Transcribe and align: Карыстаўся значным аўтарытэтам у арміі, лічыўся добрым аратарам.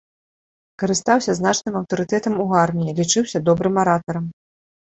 Карыстаўся 0.83 1.35
значным 1.41 1.77
аўтарытэтам 1.81 2.33
у 2.47 2.49
арміі, 2.63 2.97
лічыўся 3.03 3.45
добрым 3.53 3.81
аратарам. 3.87 4.25